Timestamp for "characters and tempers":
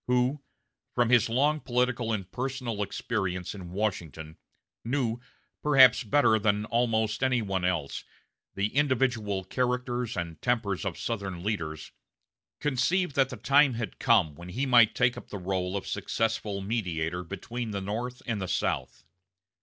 9.43-10.85